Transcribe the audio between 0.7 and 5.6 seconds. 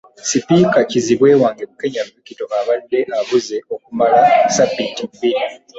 Kizibwe wange Bukenya Victor abadde abuze okumala Ssabbiiti bbiri.